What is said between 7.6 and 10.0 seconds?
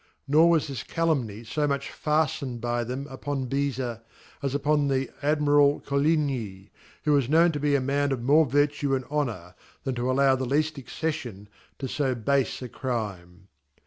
a man of more Vertue and Honour, than